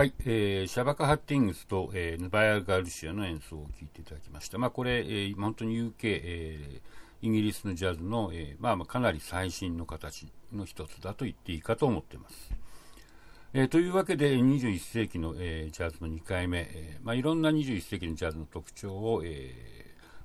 [0.00, 4.56] はい、えー、シャバカ・ハッティングスと、えー、ヌバヤ・ガルシアの演奏を聴いていただきました。
[4.56, 12.50] まあ、これ、えー、本当に UK、えー、イギリスのジャズの、えーまあ、まあかなり最新の形の一つだと言っていいかと思っています。
[13.52, 19.52] えー、というわけで、21世紀の、えー、ジャズの2回目、えーまあ、いろんな21世紀のジャズの特徴を、えー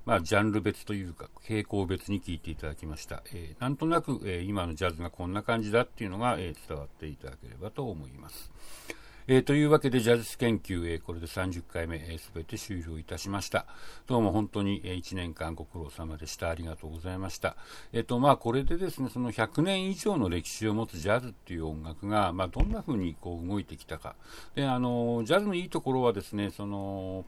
[0.06, 3.22] まあ、ジャンル別というか、傾向別に聞いていただきました。
[3.34, 8.50] えー、なんとなく、えー、今のジャズがこんな感じだっていうのが、えー、伝わっていただければと思います。
[9.28, 13.66] えー、というわけで、ジャズ研究、えー、これで30回目、す、べ、て終了いたしました。
[14.06, 16.48] どうも本当に、えー、1年間ご苦労様でした。
[16.48, 17.56] ありがとうございました。
[17.92, 24.14] えっ、と、まあ、これでですね、その100年以上の歴史を持つジャズっていう音楽が、まあ、どんな風にこう動いてきたか。
[24.54, 27.24] で、あの、ジャズのいいところはですね、その、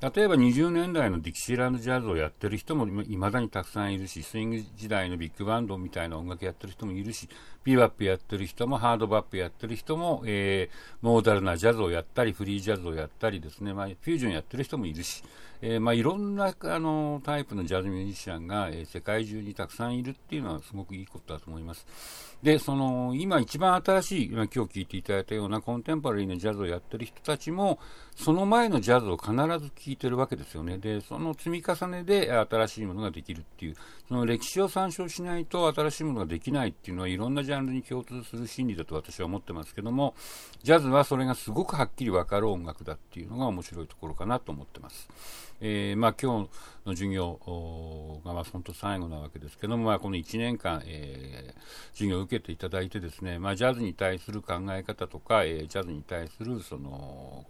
[0.00, 7.28] 例えば20年代のディキシーランドジャズをやってる人もいまだにたくさんいるし、スイング時代のビッグバンドみたいな音楽やってる人もいるし、
[7.64, 15.24] ビーバップやってる人も、ハードバップやってる人も、えー、モーダルなジャズをやったり、フリージャズをやったりですね、まあ、フュージョンやってる人もいるし、
[15.60, 21.84] えー、まあ、いろんなあのタイプのジャズミュージシャンが、えー、世界中にたくさんいるっていうのはすごくいいことだと思います。
[22.42, 27.80] で、その、今一番新しい、今今日聞いていただいたようなコンテンポラリーのジャズをやってる人たちも、
[28.14, 30.78] その前のジャズを必ず聴いてるわけですよね。
[30.78, 33.76] で、その積み重ねで新しいものができるっていう、
[34.08, 40.14] その歴史を参照しないと新しいものができないっていうのは、いろんなジャンルに共通する心理だと私は思ってますけども、
[40.62, 45.08] ジャズはそれがすごくはっきりわかる音楽だっていうのが面白いところかなと思ってます。
[45.60, 46.50] えー、まあ、今日
[46.86, 47.40] の授業
[48.24, 57.46] がまあ本当最後なわけですけども、まあ、この1年間、えー、授業を受けていただいてですね、まあ、ジャズに対する考え方とか、えー、ジャズに対するその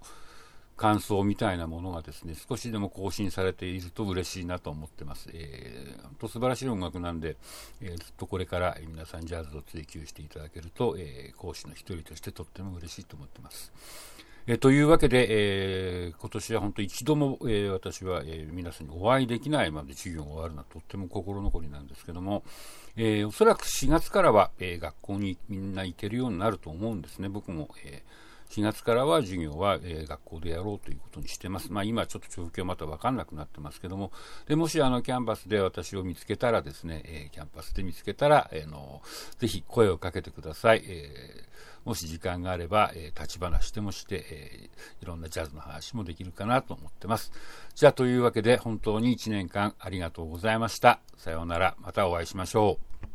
[0.78, 5.28] 感想みたいなものがですね少しでも更新されていると嬉しいなと思ってます。
[5.34, 7.36] えー、本当素晴らしい音楽なんで、
[7.82, 13.72] えー、ずっとこれから皆さんジャズを追求していただけると、えー、講師の一人としてとっても嬉しいと思ってます。
[14.50, 22.44] えというわけで、え、今年は本当一度も、え、私は、え、皆さんにお会いできないまで授業が終わるのはとっても心残りなんですけども、
[22.96, 27.68] えおそらく4月からは、え学校にみんな行けるようになると思うんですね、僕も。
[27.84, 28.02] え
[28.50, 31.72] 4月からは授業は、え学校でやろうということにしてます。
[31.72, 34.12] まあ、今ちょっと状況また分かんなくなってますけども、
[34.46, 39.02] でもしあのキャンパスで私を見つけたらですね、えキャンパスで見つけたら、えー、の
[39.38, 40.82] ぜひ声をかけてください。
[40.86, 41.48] え
[41.84, 47.32] もし時間があれば、えー、立ち話でもして、えー、いろんなジャズの話もできるかなと思ってます。
[47.74, 51.00] じゃあというわけで本当に1年間ありがとうございました。
[51.16, 51.76] さようなら。
[51.80, 53.07] またお会いしましょう。